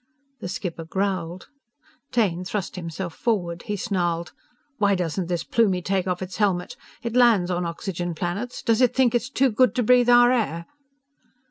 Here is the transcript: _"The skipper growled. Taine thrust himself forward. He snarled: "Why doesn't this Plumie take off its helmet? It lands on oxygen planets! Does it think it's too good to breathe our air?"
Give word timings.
_"The 0.39 0.47
skipper 0.47 0.83
growled. 0.83 1.47
Taine 2.11 2.43
thrust 2.43 2.75
himself 2.75 3.13
forward. 3.13 3.61
He 3.67 3.75
snarled: 3.75 4.31
"Why 4.79 4.95
doesn't 4.95 5.27
this 5.27 5.43
Plumie 5.43 5.83
take 5.83 6.07
off 6.07 6.23
its 6.23 6.37
helmet? 6.37 6.75
It 7.03 7.13
lands 7.15 7.51
on 7.51 7.67
oxygen 7.67 8.15
planets! 8.15 8.63
Does 8.63 8.81
it 8.81 8.95
think 8.95 9.13
it's 9.13 9.29
too 9.29 9.51
good 9.51 9.75
to 9.75 9.83
breathe 9.83 10.09
our 10.09 10.31
air?" 10.31 10.65